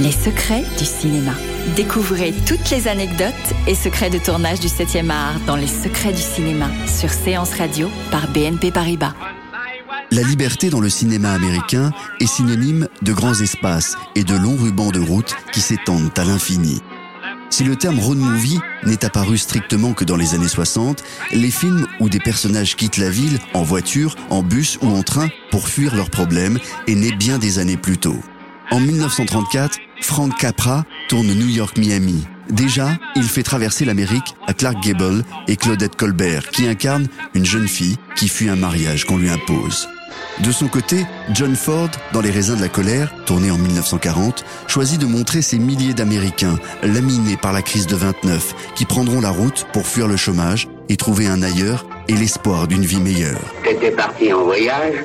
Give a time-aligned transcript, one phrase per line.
[0.00, 1.30] Les secrets du cinéma.
[1.76, 3.32] Découvrez toutes les anecdotes
[3.68, 7.88] et secrets de tournage du 7e art dans Les secrets du cinéma sur Séance Radio
[8.10, 9.14] par BNP Paribas.
[10.10, 14.90] La liberté dans le cinéma américain est synonyme de grands espaces et de longs rubans
[14.90, 16.82] de route qui s'étendent à l'infini.
[17.50, 21.86] Si le terme road movie n'est apparu strictement que dans les années 60, les films
[22.00, 25.94] où des personnages quittent la ville en voiture, en bus ou en train pour fuir
[25.94, 26.58] leurs problèmes
[26.88, 28.18] est né bien des années plus tôt.
[28.70, 32.26] En 1934, Frank Capra tourne New York-Miami.
[32.50, 37.68] Déjà, il fait traverser l'Amérique à Clark Gable et Claudette Colbert, qui incarnent une jeune
[37.68, 39.88] fille qui fuit un mariage qu'on lui impose.
[40.40, 45.00] De son côté, John Ford, dans Les raisins de la colère, tourné en 1940, choisit
[45.00, 49.66] de montrer ces milliers d'Américains laminés par la crise de 29 qui prendront la route
[49.72, 53.40] pour fuir le chômage et trouver un ailleurs et l'espoir d'une vie meilleure.
[53.62, 55.04] T'étais parti en voyage?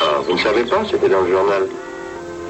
[0.00, 1.62] Ah, vous ne savez pas, c'était dans le journal.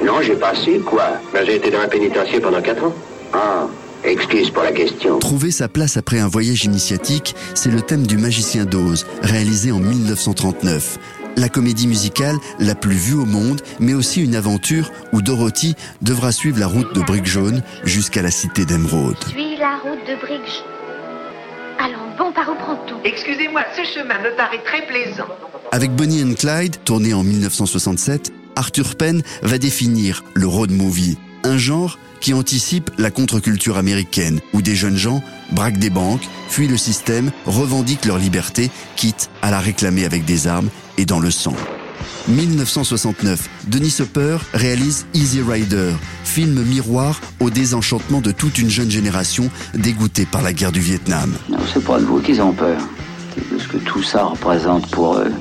[0.03, 1.19] Non, j'ai pas su, quoi.
[1.33, 2.93] Ben, j'ai été dans un pénitencier pendant 4 ans.
[3.33, 3.67] Ah,
[4.05, 5.19] excuse pour la question.
[5.19, 9.81] Trouver sa place après un voyage initiatique, c'est le thème du Magicien d'Oz, réalisé en
[9.81, 10.99] 1939.
[11.37, 16.31] La comédie musicale la plus vue au monde, mais aussi une aventure où Dorothy devra
[16.31, 19.17] suivre la route de Brick Jaune jusqu'à la cité d'Emeraude.
[19.29, 20.65] Suis la route de Brick.
[21.81, 25.27] Allons, bon, par où prend-on Excusez-moi, ce chemin me paraît très plaisant.
[25.73, 31.59] Avec Bonnie and Clyde, tourné en 1967, Arthur Penn va définir le road movie, un
[31.59, 35.23] genre qui anticipe la contre-culture américaine, où des jeunes gens
[35.53, 40.47] braquent des banques, fuient le système, revendiquent leur liberté, quitte à la réclamer avec des
[40.47, 41.55] armes et dans le sang.
[42.29, 45.93] 1969, Denis Hopper réalise Easy Rider,
[46.25, 51.35] film miroir au désenchantement de toute une jeune génération dégoûtée par la guerre du Vietnam.
[51.51, 52.81] Non, c'est pas de vous qu'ils ont peur.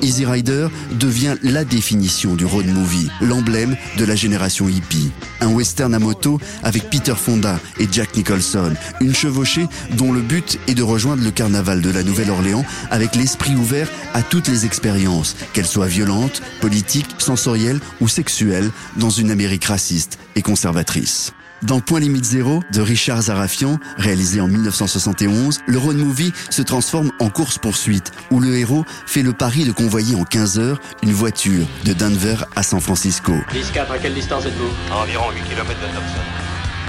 [0.01, 0.67] Easy Rider
[0.99, 5.11] devient la définition du road movie, l'emblème de la génération hippie.
[5.41, 9.67] Un western à moto avec Peter Fonda et Jack Nicholson, une chevauchée
[9.97, 14.21] dont le but est de rejoindre le carnaval de la Nouvelle-Orléans avec l'esprit ouvert à
[14.21, 20.41] toutes les expériences, qu'elles soient violentes, politiques, sensorielles ou sexuelles, dans une Amérique raciste et
[20.41, 21.33] conservatrice.
[21.63, 27.11] Dans Point Limite Zéro de Richard Zarafian, réalisé en 1971, le road movie se transforme
[27.19, 31.65] en course-poursuite où le héros fait le pari de convoyer en 15 heures une voiture
[31.85, 33.31] de Denver à San Francisco.
[33.53, 34.93] 10-4, à quelle distance êtes-vous?
[34.93, 36.43] À environ 8 km de Thompson.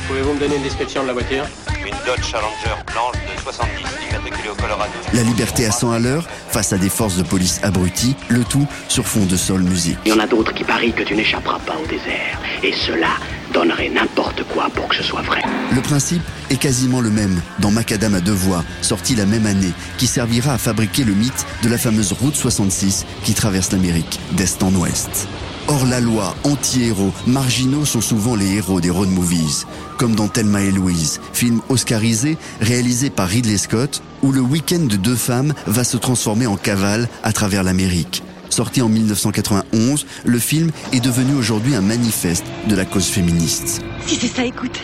[0.09, 1.45] Pouvez-vous me donner une description de la voiture?
[1.87, 3.71] Une Dodge Challenger blanche de 70
[4.11, 4.93] immatriculée au Colorado.
[5.13, 8.67] La liberté à 100 à l'heure face à des forces de police abruties, le tout
[8.89, 9.99] sur fond de sol musique.
[10.05, 12.41] Il y en a d'autres qui parient que tu n'échapperas pas au désert.
[12.63, 13.11] Et cela
[13.54, 15.41] donnerait n'importe quoi pour que ce soit vrai.
[15.75, 19.72] Le principe est quasiment le même dans Macadam à deux voies, sorti la même année,
[19.97, 24.62] qui servira à fabriquer le mythe de la fameuse route 66 qui traverse l'Amérique d'est
[24.62, 25.28] en ouest.
[25.66, 29.65] Hors la loi, anti-héros, marginaux sont souvent les héros des road movies,
[29.97, 34.97] comme dans Thelma et Louise, film oscarisé réalisé par Ridley Scott, où le week-end de
[34.97, 38.22] deux femmes va se transformer en cavale à travers l'Amérique.
[38.54, 43.82] Sorti en 1991, le film est devenu aujourd'hui un manifeste de la cause féministe.
[44.06, 44.78] Si c'est ça, écoute.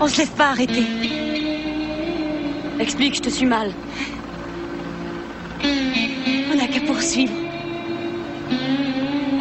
[0.00, 0.84] On se laisse pas arrêter.
[2.78, 3.72] Explique, je te suis mal.
[5.64, 7.32] On n'a qu'à poursuivre.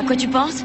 [0.02, 0.64] À quoi tu penses?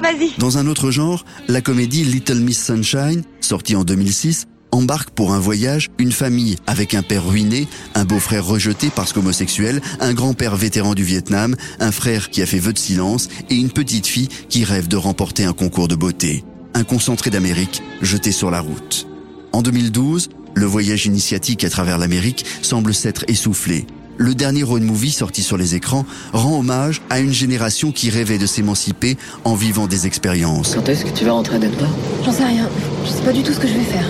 [0.00, 0.30] Vas-y.
[0.38, 4.46] Dans un autre genre, la comédie Little Miss Sunshine, sortie en 2006,
[4.78, 7.66] embarque pour un voyage une famille avec un père ruiné,
[7.96, 12.60] un beau-frère rejeté parce qu'homosexuel, un grand-père vétéran du Vietnam, un frère qui a fait
[12.60, 16.44] vœu de silence et une petite fille qui rêve de remporter un concours de beauté.
[16.74, 19.08] Un concentré d'Amérique jeté sur la route.
[19.52, 23.86] En 2012, le voyage initiatique à travers l'Amérique semble s'être essoufflé.
[24.16, 28.38] Le dernier road movie sorti sur les écrans rend hommage à une génération qui rêvait
[28.38, 30.74] de s'émanciper en vivant des expériences.
[30.74, 31.86] Quand est-ce que tu vas rentrer à Denver?
[32.24, 32.68] J'en sais rien.
[33.04, 34.06] Je sais pas du tout ce que je vais faire.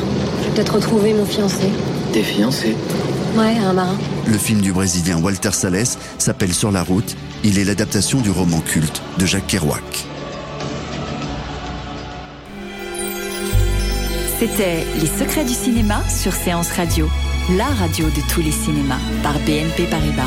[0.59, 1.71] Je vais peut-être retrouver mon fiancé.
[2.13, 2.75] T'es fiancé
[3.37, 3.97] Ouais, un marin.
[4.27, 5.87] Le film du Brésilien Walter Salles
[6.19, 7.15] s'appelle Sur la route.
[7.45, 10.05] Il est l'adaptation du roman culte de Jacques Kerouac.
[14.41, 17.09] C'était Les secrets du cinéma sur Séance Radio,
[17.57, 20.27] la radio de tous les cinémas par BNP Paribas.